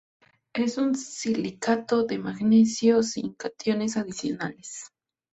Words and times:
Es 0.55 0.79
un 0.79 0.95
silicato 0.95 2.05
de 2.05 2.17
magnesio 2.17 3.03
sin 3.03 3.35
cationes 3.35 3.97
adicionales. 3.97 4.91